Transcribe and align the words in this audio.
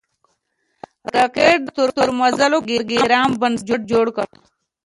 راکټ 1.15 1.59
د 1.65 1.69
ستورمزلو 1.91 2.57
پروګرام 2.67 3.29
بنسټ 3.41 3.81
جوړ 3.91 4.05
کړ 4.15 4.25